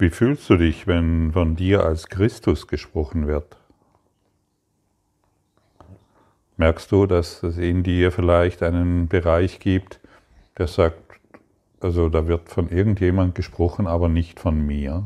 [0.00, 3.58] Wie fühlst du dich, wenn von dir als Christus gesprochen wird?
[6.56, 10.00] Merkst du, dass es in dir vielleicht einen Bereich gibt,
[10.56, 11.20] der sagt,
[11.80, 15.04] also da wird von irgendjemand gesprochen, aber nicht von mir?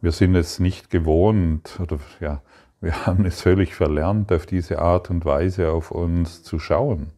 [0.00, 2.40] Wir sind es nicht gewohnt, oder ja,
[2.80, 7.08] wir haben es völlig verlernt, auf diese Art und Weise auf uns zu schauen.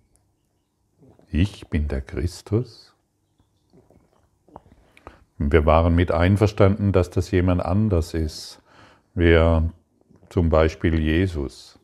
[1.30, 2.88] Ich bin der Christus.
[5.39, 8.60] Wir waren mit einverstanden, dass das jemand anders ist.
[9.15, 9.73] Wer
[10.29, 11.79] zum Beispiel Jesus.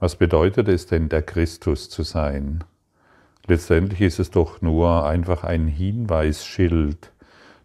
[0.00, 2.64] Was bedeutet es denn, der Christus zu sein?
[3.46, 7.12] Letztendlich ist es doch nur einfach ein Hinweisschild,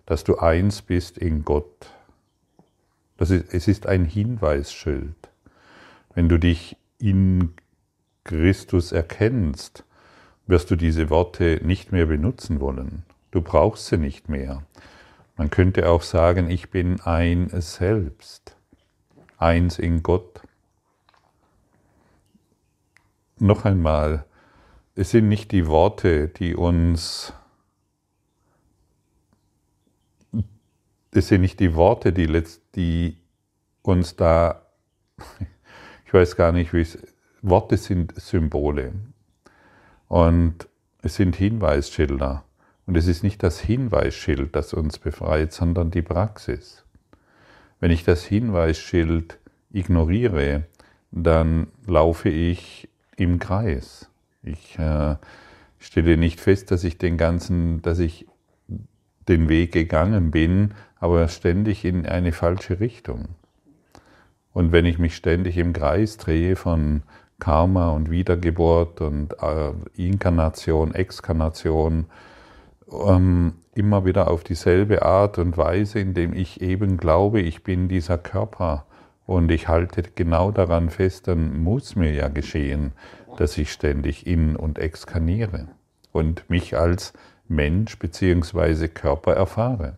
[0.05, 1.87] dass du eins bist in Gott.
[3.17, 5.15] Das ist, es ist ein Hinweisschild.
[6.13, 7.53] Wenn du dich in
[8.23, 9.85] Christus erkennst,
[10.45, 13.04] wirst du diese Worte nicht mehr benutzen wollen.
[13.35, 14.63] Du brauchst sie nicht mehr.
[15.35, 18.55] Man könnte auch sagen, ich bin ein Selbst,
[19.37, 20.39] eins in Gott.
[23.37, 24.23] Noch einmal,
[24.95, 27.33] es sind nicht die Worte, die uns
[31.11, 33.17] es sind nicht die Worte, die, letzt, die
[33.81, 34.65] uns da,
[36.05, 36.97] ich weiß gar nicht, wie es,
[37.41, 38.93] Worte sind Symbole
[40.07, 40.69] und
[41.01, 42.45] es sind Hinweisschilder.
[42.85, 46.83] Und es ist nicht das Hinweisschild, das uns befreit, sondern die Praxis.
[47.79, 49.39] Wenn ich das Hinweisschild
[49.71, 50.65] ignoriere,
[51.11, 54.09] dann laufe ich im Kreis.
[54.43, 55.15] Ich äh,
[55.79, 58.27] stelle nicht fest, dass ich den ganzen, dass ich
[59.27, 63.29] den Weg gegangen bin, aber ständig in eine falsche Richtung.
[64.53, 67.03] Und wenn ich mich ständig im Kreis drehe von
[67.39, 72.05] Karma und Wiedergeburt und äh, Inkarnation, Exkarnation,
[72.91, 78.17] ähm, immer wieder auf dieselbe Art und Weise, indem ich eben glaube, ich bin dieser
[78.17, 78.85] Körper
[79.25, 82.93] und ich halte genau daran fest, dann muss mir ja geschehen,
[83.37, 85.67] dass ich ständig in und exkarniere
[86.11, 87.13] und mich als
[87.47, 88.87] Mensch bzw.
[88.87, 89.97] Körper erfahre.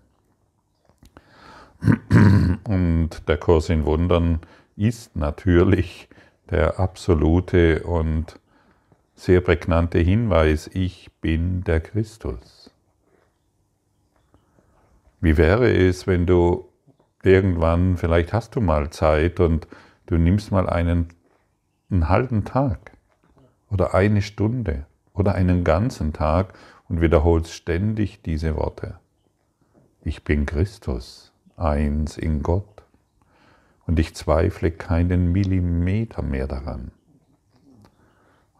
[2.67, 4.39] Und der Kurs in Wundern
[4.75, 6.09] ist natürlich
[6.49, 8.39] der absolute und
[9.15, 12.66] sehr prägnante Hinweis, ich bin der Christus.
[15.27, 16.69] Wie wäre es, wenn du
[17.21, 19.67] irgendwann, vielleicht hast du mal Zeit und
[20.05, 21.09] du nimmst mal einen,
[21.91, 22.93] einen halben Tag
[23.69, 26.53] oder eine Stunde oder einen ganzen Tag
[26.87, 28.99] und wiederholst ständig diese Worte.
[30.01, 32.83] Ich bin Christus, eins in Gott,
[33.85, 36.91] und ich zweifle keinen Millimeter mehr daran.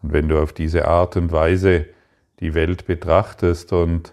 [0.02, 1.86] Und wenn du auf diese Art und Weise
[2.40, 4.12] die Welt betrachtest und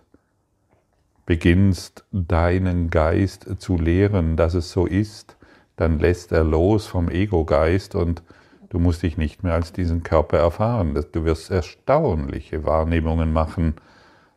[1.25, 5.37] beginnst deinen Geist zu lehren, dass es so ist,
[5.75, 8.23] dann lässt er los vom Ego-Geist und
[8.69, 10.93] du musst dich nicht mehr als diesen Körper erfahren.
[11.11, 13.75] Du wirst erstaunliche Wahrnehmungen machen,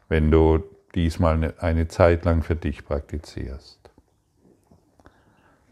[0.08, 3.78] wenn du diesmal eine Zeit lang für dich praktizierst.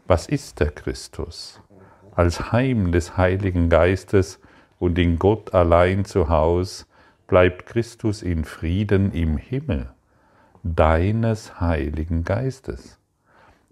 [0.05, 1.61] Was ist der Christus?
[2.15, 4.39] Als Heim des Heiligen Geistes
[4.79, 6.87] und in Gott allein zu Haus
[7.27, 9.91] bleibt Christus in Frieden im Himmel
[10.75, 12.97] deines Heiligen Geistes.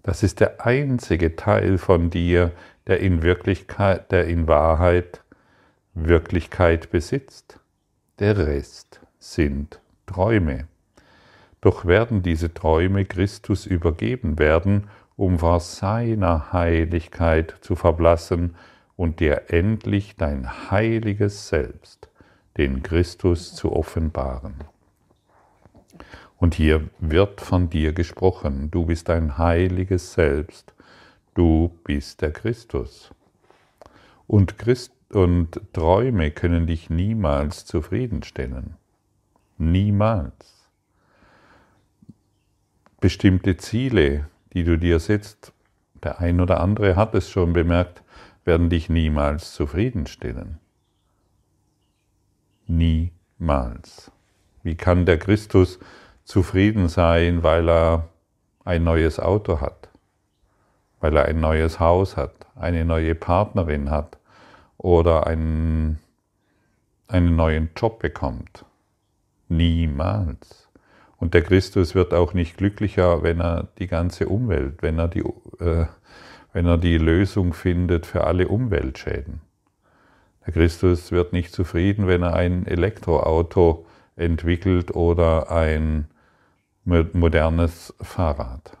[0.02, 2.52] Das ist der einzige Teil von dir,
[2.86, 5.22] der in Wirklichkeit, der in Wahrheit
[5.94, 7.58] Wirklichkeit besitzt.
[8.18, 10.68] Der Rest sind Träume.
[11.60, 18.54] Doch werden diese Träume Christus übergeben werden, um vor seiner Heiligkeit zu verblassen
[18.94, 22.08] und dir endlich dein heiliges Selbst,
[22.56, 24.54] den Christus, zu offenbaren.
[26.38, 30.74] Und hier wird von dir gesprochen, du bist ein heiliges Selbst,
[31.34, 33.10] du bist der Christus.
[34.26, 38.74] Und, Christ und Träume können dich niemals zufriedenstellen.
[39.56, 40.68] Niemals.
[43.00, 45.52] Bestimmte Ziele, die du dir setzt,
[46.02, 48.02] der ein oder andere hat es schon bemerkt,
[48.44, 50.58] werden dich niemals zufriedenstellen.
[52.66, 54.10] Niemals.
[54.62, 55.78] Wie kann der Christus
[56.26, 58.08] zufrieden sein, weil er
[58.64, 59.88] ein neues Auto hat,
[61.00, 64.18] weil er ein neues Haus hat, eine neue Partnerin hat
[64.76, 66.00] oder einen,
[67.06, 68.64] einen neuen Job bekommt.
[69.48, 70.68] Niemals.
[71.16, 75.20] Und der Christus wird auch nicht glücklicher, wenn er die ganze Umwelt, wenn er die,
[75.60, 75.86] äh,
[76.52, 79.40] wenn er die Lösung findet für alle Umweltschäden.
[80.44, 83.86] Der Christus wird nicht zufrieden, wenn er ein Elektroauto
[84.16, 86.08] entwickelt oder ein
[86.86, 88.78] modernes Fahrrad.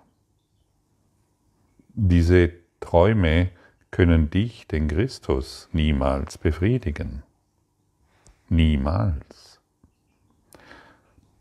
[1.94, 3.50] Diese Träume
[3.90, 7.24] können dich, den Christus, niemals befriedigen.
[8.48, 9.60] Niemals.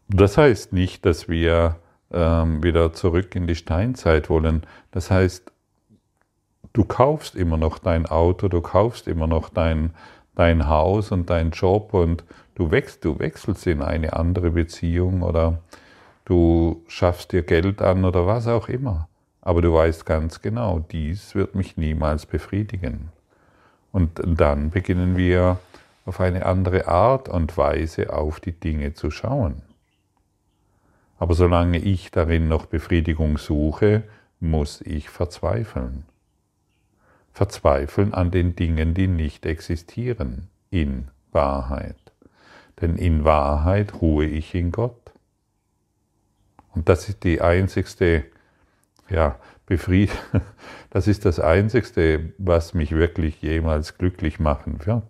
[0.08, 1.78] Das heißt nicht, dass wir
[2.12, 4.64] ähm, wieder zurück in die Steinzeit wollen.
[4.92, 5.52] Das heißt,
[6.74, 9.94] du kaufst immer noch dein Auto, du kaufst immer noch dein,
[10.34, 12.24] dein Haus und dein Job und
[12.56, 15.60] du, wächst, du wechselst in eine andere Beziehung oder
[16.25, 19.07] du schaffst dir Geld an oder was auch immer.
[19.42, 23.10] Aber du weißt ganz genau, dies wird mich niemals befriedigen.
[23.92, 25.60] Und dann beginnen wir
[26.06, 29.62] auf eine andere Art und Weise auf die Dinge zu schauen.
[31.18, 34.04] Aber solange ich darin noch Befriedigung suche,
[34.39, 36.04] muss ich verzweifeln.
[37.31, 41.95] Verzweifeln an den Dingen, die nicht existieren, in Wahrheit.
[42.81, 45.05] Denn in Wahrheit ruhe ich in Gott.
[46.75, 48.25] Und das ist die einzigste,
[49.10, 50.12] ja, Befried
[50.89, 55.04] das ist das einzigste, was mich wirklich jemals glücklich machen wird.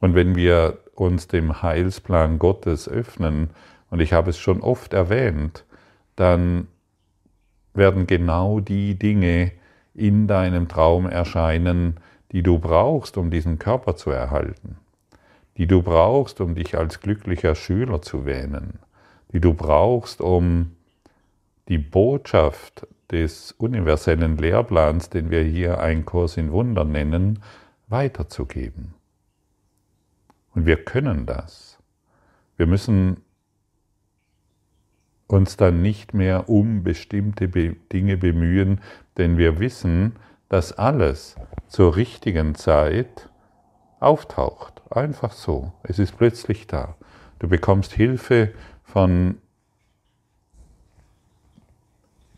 [0.00, 3.50] Und wenn wir uns dem Heilsplan Gottes öffnen,
[3.90, 5.64] und ich habe es schon oft erwähnt,
[6.16, 6.68] dann
[7.72, 9.52] werden genau die Dinge
[9.94, 12.00] in deinem Traum erscheinen,
[12.32, 14.76] die du brauchst, um diesen Körper zu erhalten,
[15.56, 18.78] die du brauchst, um dich als glücklicher Schüler zu wähnen,
[19.32, 20.76] die du brauchst, um
[21.68, 27.40] die Botschaft des universellen Lehrplans, den wir hier ein Kurs in Wunder nennen,
[27.88, 28.94] weiterzugeben.
[30.54, 31.78] Und wir können das.
[32.56, 33.18] Wir müssen
[35.26, 38.80] uns dann nicht mehr um bestimmte Dinge bemühen,
[39.16, 40.12] denn wir wissen,
[40.48, 41.36] dass alles
[41.68, 43.28] zur richtigen Zeit
[44.00, 44.82] auftaucht.
[44.90, 45.72] Einfach so.
[45.82, 46.96] Es ist plötzlich da.
[47.38, 48.52] Du bekommst Hilfe
[48.84, 49.38] von,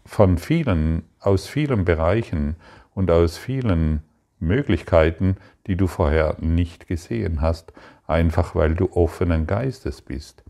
[0.04, 2.56] von vielen, aus vielen Bereichen
[2.94, 4.02] und aus vielen
[4.40, 7.72] Möglichkeiten, die du vorher nicht gesehen hast,
[8.06, 10.42] einfach weil du offenen Geistes bist,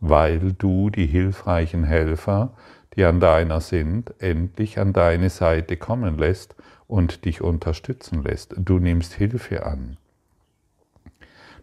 [0.00, 2.52] weil du die hilfreichen Helfer,
[2.94, 6.54] die an deiner sind, endlich an deine Seite kommen lässt
[6.88, 8.54] und dich unterstützen lässt.
[8.58, 9.98] Du nimmst Hilfe an.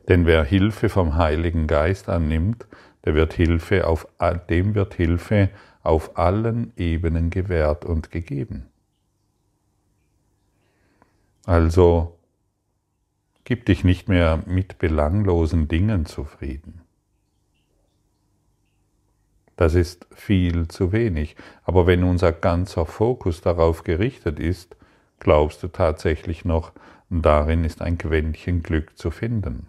[0.08, 2.68] Denn wer Hilfe vom Heiligen Geist annimmt,
[3.06, 4.08] der wird Hilfe auf,
[4.50, 5.50] dem wird Hilfe
[5.82, 8.68] auf allen Ebenen gewährt und gegeben.
[11.46, 12.18] Also
[13.46, 16.82] Gib dich nicht mehr mit belanglosen Dingen zufrieden.
[19.58, 21.36] Das ist viel zu wenig.
[21.64, 24.78] Aber wenn unser ganzer Fokus darauf gerichtet ist,
[25.20, 26.72] glaubst du tatsächlich noch,
[27.10, 29.68] darin ist ein Quäntchen Glück zu finden,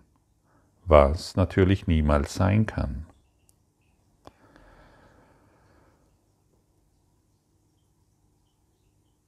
[0.87, 3.07] was natürlich niemals sein kann.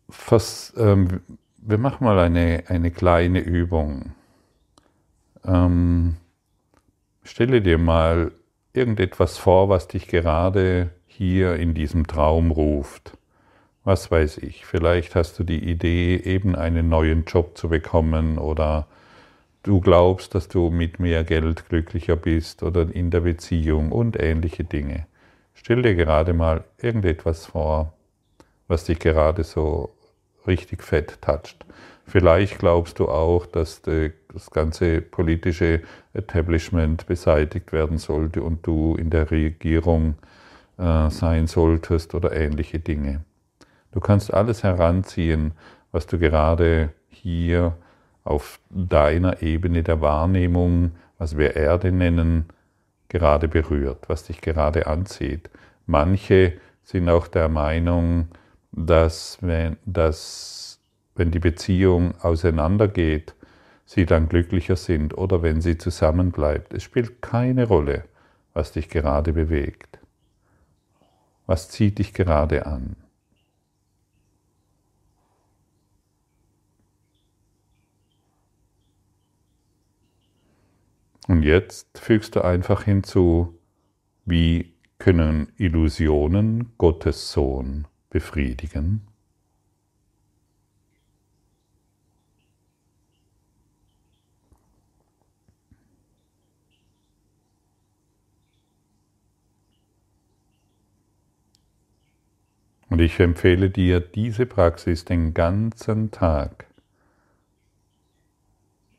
[0.09, 1.21] Vers, ähm,
[1.57, 4.13] wir machen mal eine, eine kleine Übung.
[5.45, 6.17] Ähm,
[7.23, 8.33] stelle dir mal
[8.73, 13.17] irgendetwas vor, was dich gerade hier in diesem Traum ruft.
[13.85, 18.89] Was weiß ich, vielleicht hast du die Idee, eben einen neuen Job zu bekommen oder
[19.67, 24.63] du glaubst, dass du mit mehr Geld glücklicher bist oder in der Beziehung und ähnliche
[24.63, 25.07] Dinge.
[25.55, 27.93] Stell dir gerade mal irgendetwas vor,
[28.69, 29.93] was dich gerade so
[30.47, 31.67] richtig fett toucht.
[32.07, 39.11] Vielleicht glaubst du auch, dass das ganze politische Establishment beseitigt werden sollte und du in
[39.11, 40.15] der Regierung
[40.79, 43.25] äh, sein solltest oder ähnliche Dinge.
[43.91, 45.53] Du kannst alles heranziehen,
[45.91, 47.77] was du gerade hier
[48.27, 52.47] auf deiner Ebene der Wahrnehmung, was wir Erde nennen,
[53.09, 55.49] gerade berührt, was dich gerade anzieht.
[55.87, 58.29] Manche sind auch der Meinung,
[58.73, 60.81] dass, wenn, dass
[61.15, 63.35] wenn die Beziehung auseinandergeht,
[63.85, 66.75] sie dann glücklicher sind oder wenn sie zusammenbleibt.
[66.75, 68.05] Es spielt keine Rolle,
[68.53, 69.99] was dich gerade bewegt.
[71.47, 72.97] Was zieht dich gerade an?
[81.27, 83.59] Und jetzt fügst du einfach hinzu,
[84.25, 89.07] wie können Illusionen Gottes Sohn befriedigen?
[102.89, 106.67] Und ich empfehle dir diese Praxis den ganzen Tag,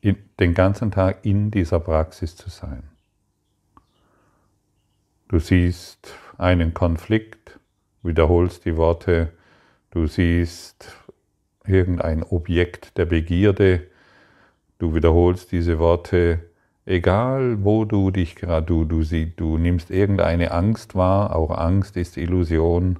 [0.02, 2.84] den ganzen Tag in dieser Praxis zu sein.
[5.28, 7.58] Du siehst einen Konflikt,
[8.02, 9.32] wiederholst die Worte,
[9.90, 10.96] du siehst
[11.66, 13.86] irgendein Objekt der Begierde,
[14.78, 16.40] du wiederholst diese Worte,
[16.86, 22.16] egal wo du dich gerade, du, du, du nimmst irgendeine Angst wahr, auch Angst ist
[22.16, 22.98] Illusion,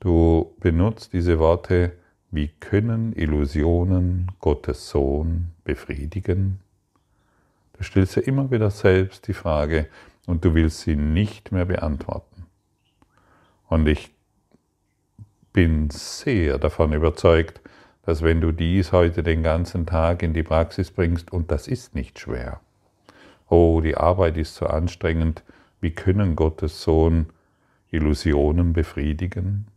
[0.00, 1.92] du benutzt diese Worte,
[2.34, 6.58] wie können Illusionen Gottes Sohn befriedigen?
[7.74, 9.86] Du stellst ja immer wieder selbst die Frage
[10.26, 12.46] und du willst sie nicht mehr beantworten.
[13.68, 14.12] Und ich
[15.52, 17.60] bin sehr davon überzeugt,
[18.02, 21.94] dass wenn du dies heute den ganzen Tag in die Praxis bringst, und das ist
[21.94, 22.60] nicht schwer,
[23.48, 25.44] oh, die Arbeit ist so anstrengend,
[25.80, 27.26] wie können Gottes Sohn
[27.92, 29.68] Illusionen befriedigen?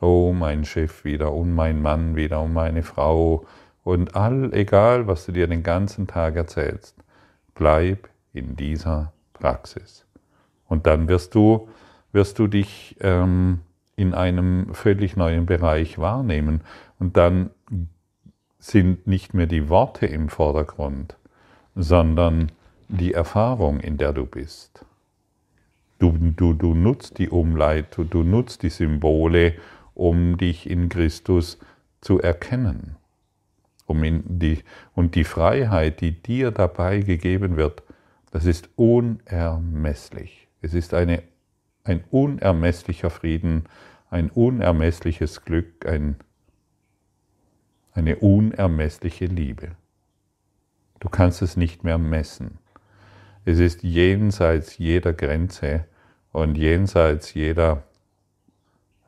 [0.00, 3.46] Oh, mein Chef wieder und mein Mann wieder und meine Frau
[3.84, 6.96] und all, egal was du dir den ganzen Tag erzählst,
[7.54, 10.04] bleib in dieser Praxis.
[10.68, 11.68] Und dann wirst du,
[12.12, 13.60] wirst du dich ähm,
[13.96, 16.62] in einem völlig neuen Bereich wahrnehmen.
[16.98, 17.50] Und dann
[18.58, 21.16] sind nicht mehr die Worte im Vordergrund,
[21.74, 22.52] sondern
[22.88, 24.84] die Erfahrung, in der du bist.
[25.98, 29.54] Du, du, du nutzt die Umleitung, du nutzt die Symbole,
[30.00, 31.58] um dich in Christus
[32.00, 32.96] zu erkennen.
[33.84, 34.02] Um
[34.38, 34.60] die,
[34.94, 37.82] und die Freiheit, die dir dabei gegeben wird,
[38.30, 40.48] das ist unermesslich.
[40.62, 41.22] Es ist eine,
[41.84, 43.64] ein unermesslicher Frieden,
[44.08, 46.16] ein unermessliches Glück, ein,
[47.92, 49.72] eine unermessliche Liebe.
[51.00, 52.58] Du kannst es nicht mehr messen.
[53.44, 55.84] Es ist jenseits jeder Grenze
[56.32, 57.82] und jenseits jeder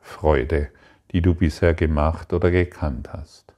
[0.01, 0.69] Freude,
[1.13, 3.53] die du bisher gemacht oder gekannt hast.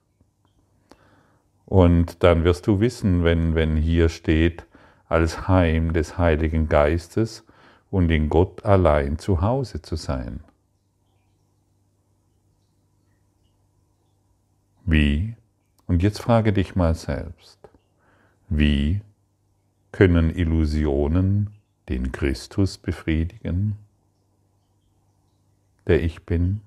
[1.66, 4.66] Und dann wirst du wissen, wenn, wenn hier steht,
[5.08, 7.44] als Heim des Heiligen Geistes
[7.90, 10.42] und in Gott allein zu Hause zu sein.
[14.86, 15.36] Wie?
[15.88, 17.60] Und jetzt frage dich mal selbst,
[18.50, 19.02] wie
[19.92, 21.52] können Illusionen
[21.90, 23.78] den Christus befriedigen,
[25.88, 26.62] der ich bin?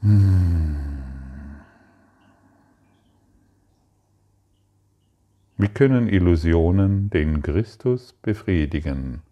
[0.00, 0.78] Wie
[5.74, 9.22] können Illusionen den Christus befriedigen,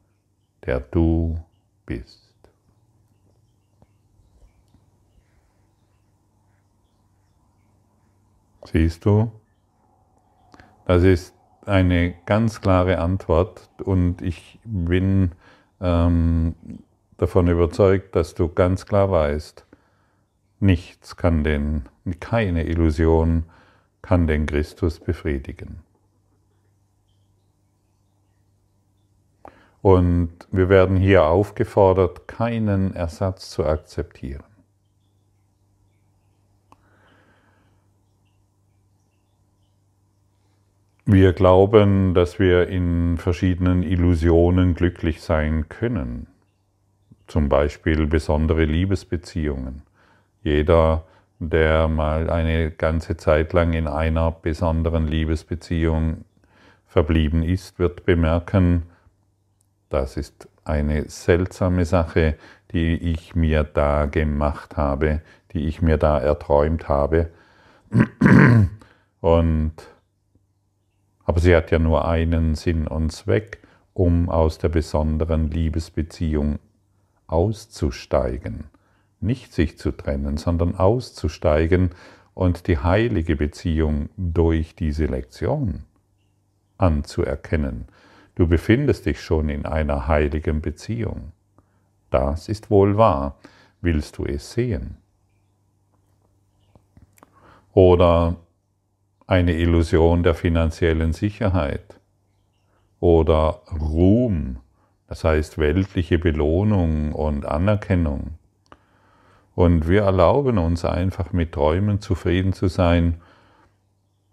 [0.65, 1.39] der du
[1.87, 2.35] bist?
[8.65, 9.31] Siehst du?
[10.87, 11.33] Das ist
[11.65, 15.31] eine ganz klare Antwort und ich bin
[15.81, 16.57] ähm,
[17.19, 19.66] davon überzeugt, dass du ganz klar weißt,
[20.61, 21.89] nichts kann den,
[22.21, 23.45] keine Illusion
[24.03, 25.81] kann den Christus befriedigen.
[29.83, 34.43] Und wir werden hier aufgefordert, keinen Ersatz zu akzeptieren.
[41.05, 46.27] Wir glauben, dass wir in verschiedenen Illusionen glücklich sein können.
[47.29, 49.86] Zum Beispiel besondere Liebesbeziehungen.
[50.47, 51.03] Jeder,
[51.41, 56.25] der mal eine ganze Zeit lang in einer besonderen Liebesbeziehung
[56.87, 58.85] verblieben ist, wird bemerken,
[59.89, 62.37] das ist eine seltsame Sache,
[62.71, 65.21] die ich mir da gemacht habe,
[65.53, 67.31] die ich mir da erträumt habe.
[69.21, 69.73] Und,
[71.25, 73.59] aber sie hat ja nur einen Sinn und Zweck,
[73.95, 76.61] um aus der besonderen Liebesbeziehung
[77.27, 78.67] auszusteigen.
[79.27, 81.91] Nicht sich zu trennen, sondern auszusteigen
[82.33, 85.83] und die heilige Beziehung durch diese Lektion
[86.79, 87.87] anzuerkennen.
[88.37, 91.33] Du befindest dich schon in einer heiligen Beziehung.
[92.11, 93.39] Das ist wohl wahr.
[93.81, 94.99] Willst du es sehen?
[97.73, 98.37] Oder
[99.27, 101.99] eine Illusion der finanziellen Sicherheit
[103.01, 104.59] oder Ruhm,
[105.09, 108.39] das heißt weltliche Belohnung und Anerkennung.
[109.57, 113.23] Und wir erlauben uns einfach mit Träumen zufrieden zu sein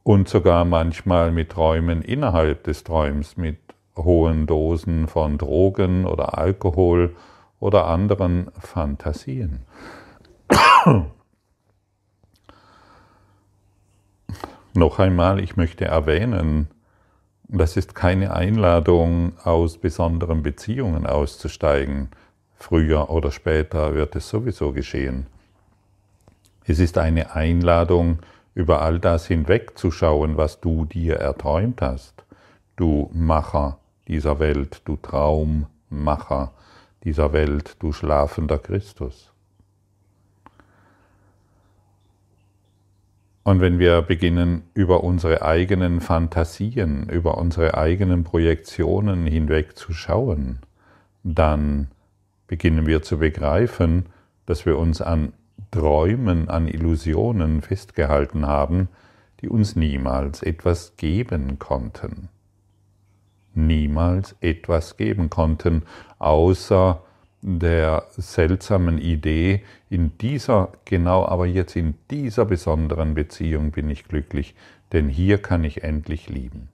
[0.03, 3.57] und sogar manchmal mit Träumen innerhalb des Träums, mit
[3.95, 7.15] hohen Dosen von Drogen oder Alkohol
[7.61, 9.61] oder anderen Fantasien.
[14.73, 16.67] Noch einmal, ich möchte erwähnen,
[17.47, 22.09] das ist keine Einladung, aus besonderen Beziehungen auszusteigen.
[22.55, 25.27] Früher oder später wird es sowieso geschehen.
[26.65, 28.19] Es ist eine Einladung,
[28.55, 32.23] über all das hinwegzuschauen, was du dir erträumt hast
[32.75, 36.53] du Macher dieser Welt, du Traummacher
[37.03, 39.31] dieser Welt, du schlafender Christus.
[43.43, 50.59] Und wenn wir beginnen, über unsere eigenen Fantasien, über unsere eigenen Projektionen hinweg zu schauen,
[51.23, 51.89] dann
[52.53, 54.05] beginnen wir zu begreifen,
[54.45, 55.33] dass wir uns an
[55.71, 58.89] Träumen, an Illusionen festgehalten haben,
[59.41, 62.29] die uns niemals etwas geben konnten.
[63.55, 65.81] Niemals etwas geben konnten,
[66.19, 67.01] außer
[67.41, 74.53] der seltsamen Idee, in dieser, genau aber jetzt in dieser besonderen Beziehung bin ich glücklich,
[74.91, 76.69] denn hier kann ich endlich lieben.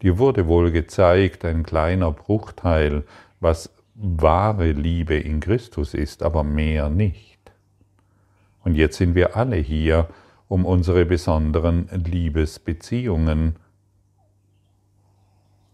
[0.00, 3.04] Dir wurde wohl gezeigt, ein kleiner Bruchteil,
[3.40, 7.38] was wahre Liebe in Christus ist, aber mehr nicht.
[8.62, 10.08] Und jetzt sind wir alle hier,
[10.48, 13.56] um unsere besonderen Liebesbeziehungen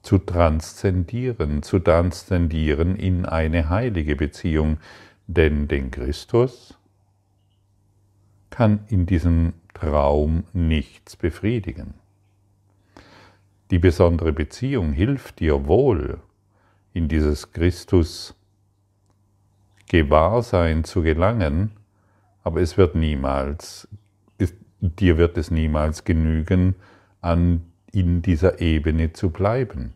[0.02, 4.78] zu transzendieren, zu transzendieren in eine heilige Beziehung,
[5.26, 6.78] denn den Christus
[8.48, 11.94] kann in diesem Traum nichts befriedigen.
[13.70, 16.18] Die besondere Beziehung hilft dir wohl,
[16.92, 18.34] in dieses Christus
[19.88, 21.72] Gewahrsein zu gelangen,
[22.44, 23.88] aber es wird niemals,
[24.80, 26.74] dir wird es niemals genügen,
[27.20, 29.94] an in dieser Ebene zu bleiben.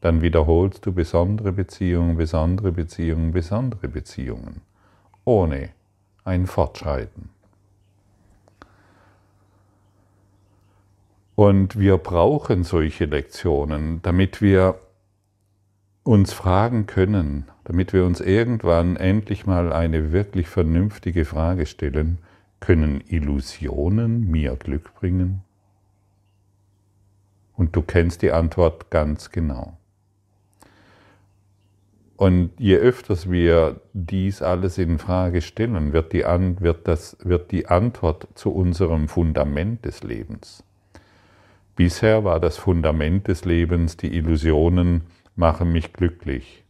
[0.00, 4.60] Dann wiederholst du besondere Beziehungen, besondere Beziehungen, besondere Beziehungen,
[5.24, 5.70] ohne
[6.24, 7.30] ein Fortschreiten.
[11.34, 14.78] Und wir brauchen solche Lektionen, damit wir
[16.08, 22.16] uns fragen können, damit wir uns irgendwann endlich mal eine wirklich vernünftige Frage stellen,
[22.60, 25.42] können Illusionen mir Glück bringen?
[27.56, 29.76] Und du kennst die Antwort ganz genau.
[32.16, 37.52] Und je öfters wir dies alles in Frage stellen, wird die, An wird, das, wird
[37.52, 40.64] die Antwort zu unserem Fundament des Lebens.
[41.76, 45.02] Bisher war das Fundament des Lebens, die Illusionen
[45.38, 46.64] machen mich glücklich.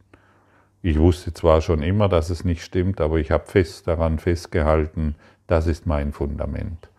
[0.81, 5.15] Ich wusste zwar schon immer, dass es nicht stimmt, aber ich habe fest daran festgehalten,
[5.47, 6.89] das ist mein Fundament.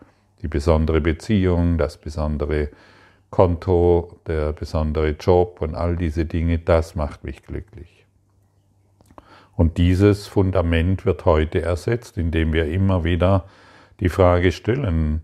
[0.41, 2.69] Die besondere Beziehung, das besondere
[3.29, 8.05] Konto, der besondere Job und all diese Dinge, das macht mich glücklich.
[9.55, 13.45] Und dieses Fundament wird heute ersetzt, indem wir immer wieder
[13.99, 15.21] die Frage stellen,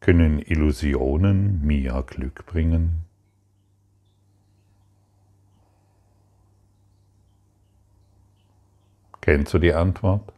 [0.00, 3.07] können Illusionen mir Glück bringen?
[9.20, 10.32] Kennst du die Antwort?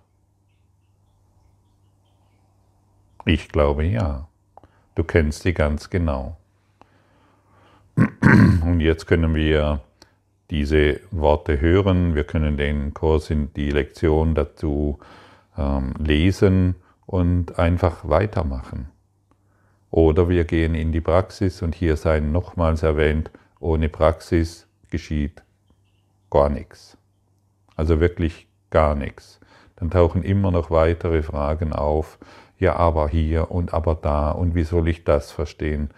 [3.25, 4.29] Ich glaube ja.
[4.95, 6.37] Du kennst sie ganz genau.
[7.97, 9.81] Und jetzt können wir
[10.51, 14.99] diese Worte hören, wir können den Kurs in die Lektion dazu
[15.57, 16.75] ähm, lesen
[17.07, 18.89] und einfach weitermachen.
[19.91, 25.43] Oder wir gehen in die Praxis und hier sei nochmals erwähnt, ohne Praxis geschieht
[26.31, 26.97] gar nichts.
[27.77, 29.41] Also wirklich gar nichts.
[29.77, 32.19] Dann tauchen immer noch weitere Fragen auf.
[32.59, 35.91] Ja, aber hier und aber da und wie soll ich das verstehen?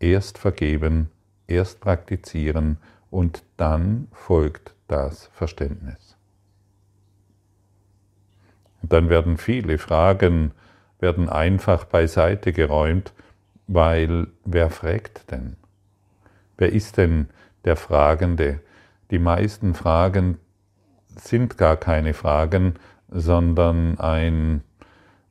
[0.00, 1.10] Erst vergeben
[1.48, 2.76] erst praktizieren
[3.10, 6.16] und dann folgt das Verständnis.
[8.82, 10.52] Und dann werden viele Fragen
[11.00, 13.12] werden einfach beiseite geräumt,
[13.66, 15.56] weil wer fragt denn?
[16.56, 17.28] Wer ist denn
[17.64, 18.60] der Fragende?
[19.10, 20.38] Die meisten Fragen
[21.20, 22.74] sind gar keine Fragen,
[23.08, 24.62] sondern ein,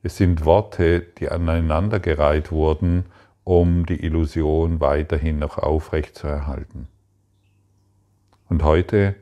[0.04, 3.06] es sind Worte, die aneinandergereiht wurden
[3.47, 6.89] um die Illusion weiterhin noch aufrecht zu erhalten.
[8.50, 9.15] Und heute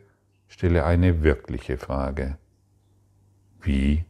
[0.48, 2.36] stelle eine wirkliche Frage.
[3.62, 4.04] Wie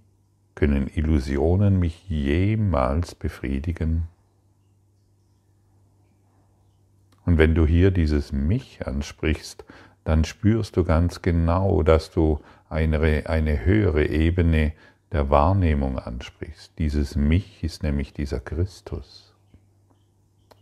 [0.55, 4.07] können Illusionen mich jemals befriedigen?
[7.25, 9.65] Und wenn du hier dieses Mich ansprichst,
[10.05, 12.39] dann spürst du ganz genau, dass du
[12.69, 14.71] eine, eine höhere Ebene
[15.11, 16.73] der Wahrnehmung ansprichst.
[16.77, 19.33] Dieses Mich ist nämlich dieser Christus.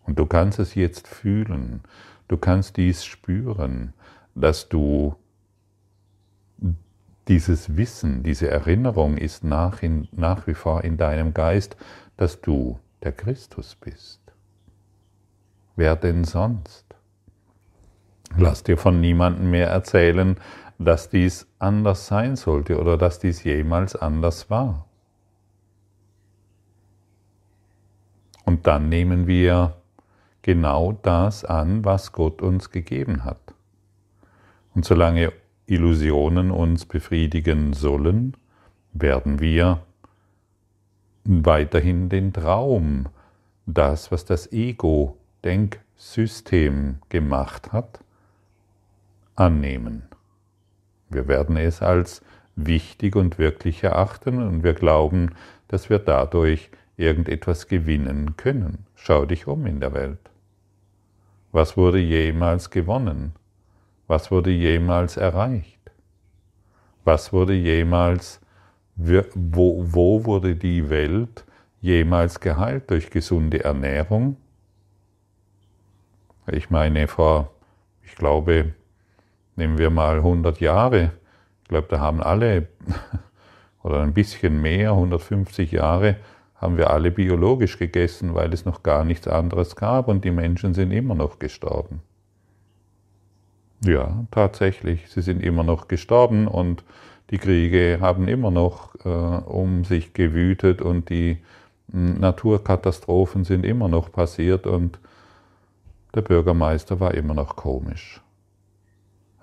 [0.06, 1.82] Und du kannst es jetzt fühlen,
[2.28, 3.94] du kannst dies spüren,
[4.34, 5.16] dass du
[7.28, 11.78] dieses Wissen, diese Erinnerung ist nach, in, nach wie vor in deinem Geist,
[12.18, 14.22] dass du der Christus bist.
[15.76, 16.93] Wer denn sonst?
[18.38, 20.38] Lass dir von niemandem mehr erzählen,
[20.80, 24.88] dass dies anders sein sollte oder dass dies jemals anders war.
[28.46, 29.76] Und dann nehmen wir
[30.41, 33.54] genau das an, was Gott uns gegeben hat.
[34.76, 35.32] Und solange
[35.65, 38.36] Illusionen uns befriedigen sollen,
[38.91, 39.80] werden wir
[41.24, 43.08] weiterhin den Traum,
[43.65, 48.03] das, was das Ego-Denksystem gemacht hat,
[49.36, 50.04] annehmen.
[51.10, 52.22] Wir werden es als
[52.56, 55.32] wichtig und wirklich erachten und wir glauben,
[55.67, 58.86] dass wir dadurch irgendetwas gewinnen können.
[58.96, 60.19] Schau dich um in der Welt.
[61.52, 63.34] Was wurde jemals gewonnen?
[64.08, 65.80] Was wurde jemals erreicht?
[67.04, 68.39] Was wurde jemals,
[68.96, 71.46] wo, wo wurde die Welt
[71.82, 74.38] jemals geheilt durch gesunde Ernährung?
[76.48, 77.52] Ich meine, vor,
[78.04, 78.74] ich glaube,
[79.56, 81.12] nehmen wir mal 100 Jahre,
[81.63, 82.68] ich glaube, da haben alle,
[83.84, 86.18] oder ein bisschen mehr, 150 Jahre,
[86.56, 90.74] haben wir alle biologisch gegessen, weil es noch gar nichts anderes gab und die Menschen
[90.74, 92.02] sind immer noch gestorben.
[93.84, 96.86] Ja, tatsächlich, sie sind immer noch gestorben und
[97.32, 101.39] die Kriege haben immer noch äh, um sich gewütet und die
[101.92, 105.00] hm, Naturkatastrophen sind immer noch passiert und
[106.16, 108.22] der Bürgermeister war immer noch komisch.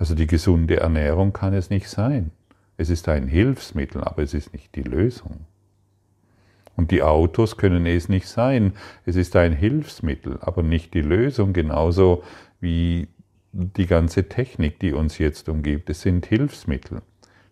[0.01, 2.31] Also die gesunde Ernährung kann es nicht sein.
[2.79, 5.45] Es ist ein Hilfsmittel, aber es ist nicht die Lösung.
[6.75, 8.73] Und die Autos können es nicht sein.
[9.05, 12.23] Es ist ein Hilfsmittel, aber nicht die Lösung, genauso
[12.63, 13.09] wie
[13.53, 15.91] die ganze Technik, die uns jetzt umgibt.
[15.91, 17.03] Es sind Hilfsmittel,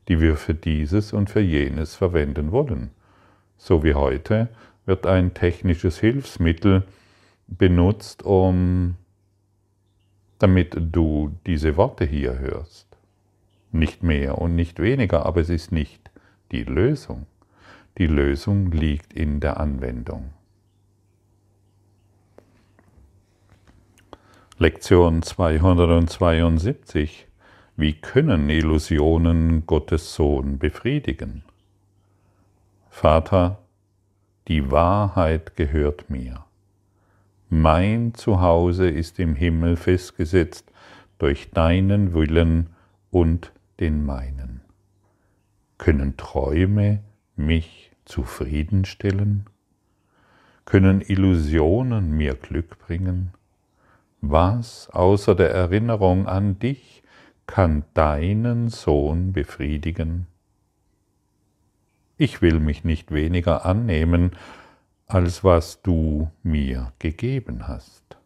[0.08, 2.92] die wir für dieses und für jenes verwenden wollen.
[3.58, 4.48] So wie heute
[4.86, 6.84] wird ein technisches Hilfsmittel
[7.46, 8.94] benutzt, um
[10.38, 12.86] damit du diese Worte hier hörst.
[13.72, 16.10] Nicht mehr und nicht weniger, aber es ist nicht
[16.52, 17.26] die Lösung.
[17.98, 20.30] Die Lösung liegt in der Anwendung.
[24.58, 27.26] Lektion 272.
[27.76, 31.44] Wie können Illusionen Gottes Sohn befriedigen?
[32.88, 33.58] Vater,
[34.48, 36.44] die Wahrheit gehört mir.
[37.50, 40.70] Mein Zuhause ist im Himmel festgesetzt
[41.18, 42.70] durch deinen Willen
[43.10, 44.60] und den meinen.
[45.78, 47.02] Können Träume
[47.36, 49.46] mich zufriedenstellen?
[50.66, 53.32] Können Illusionen mir Glück bringen?
[54.20, 57.02] Was außer der Erinnerung an dich
[57.46, 60.26] kann deinen Sohn befriedigen?
[62.18, 64.32] Ich will mich nicht weniger annehmen,
[65.08, 68.18] als was du mir gegeben hast.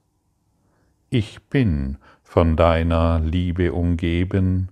[1.11, 4.69] Ich bin von deiner Liebe umgeben,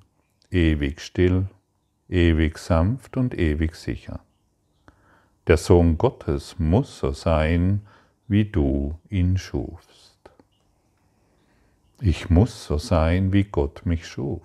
[0.50, 1.46] ewig still,
[2.08, 4.20] ewig sanft und ewig sicher.
[5.46, 7.82] Der Sohn Gottes muss so sein,
[8.26, 10.18] wie du ihn schufst.
[12.00, 14.42] Ich muss so sein, wie Gott mich schuf.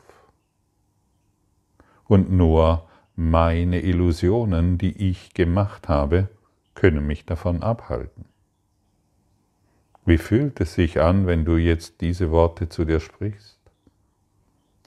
[2.08, 6.30] Und nur meine Illusionen, die ich gemacht habe,
[6.76, 8.26] können mich davon abhalten.
[10.06, 13.60] Wie fühlt es sich an, wenn du jetzt diese Worte zu dir sprichst?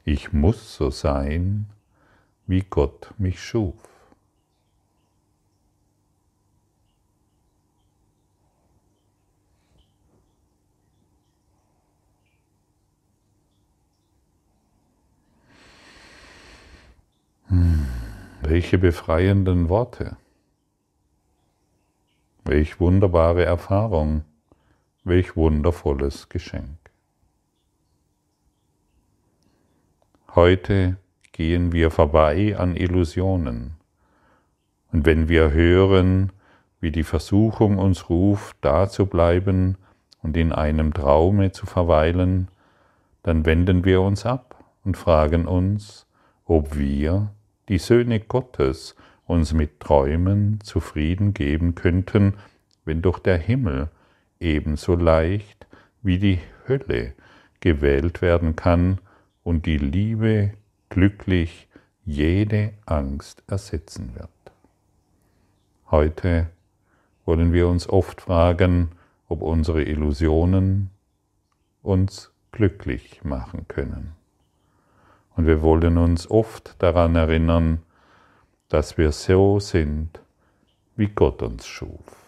[0.04, 1.66] Ich muss so sein,
[2.46, 3.74] wie Gott mich schuf.
[17.48, 17.88] Hm,
[18.42, 20.16] welche befreienden Worte.
[22.48, 24.22] Welch wunderbare Erfahrung,
[25.04, 26.78] welch wundervolles Geschenk.
[30.34, 30.96] Heute
[31.32, 33.74] gehen wir vorbei an Illusionen.
[34.90, 36.32] Und wenn wir hören,
[36.80, 39.76] wie die Versuchung uns ruft, da zu bleiben
[40.22, 42.48] und in einem Traume zu verweilen,
[43.22, 46.06] dann wenden wir uns ab und fragen uns,
[46.46, 47.30] ob wir,
[47.68, 48.96] die Söhne Gottes,
[49.28, 52.34] uns mit Träumen zufrieden geben könnten,
[52.84, 53.90] wenn doch der Himmel
[54.40, 55.66] ebenso leicht
[56.02, 57.12] wie die Hölle
[57.60, 58.98] gewählt werden kann
[59.44, 60.54] und die Liebe
[60.88, 61.68] glücklich
[62.04, 64.30] jede Angst ersetzen wird.
[65.90, 66.48] Heute
[67.26, 68.92] wollen wir uns oft fragen,
[69.28, 70.88] ob unsere Illusionen
[71.82, 74.12] uns glücklich machen können.
[75.36, 77.82] Und wir wollen uns oft daran erinnern,
[78.68, 80.20] dass wir so sind,
[80.96, 82.27] wie Gott uns schuf.